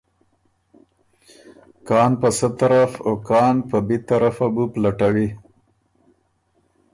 کان 1.87 2.11
په 2.21 2.29
سۀ 2.37 2.47
طرف 2.59 2.91
او 3.05 3.11
کان 3.27 3.55
په 3.69 3.77
بی 3.87 3.97
طرفه 4.09 4.47
بُو 4.53 4.63
پلټوی۔ 4.73 5.29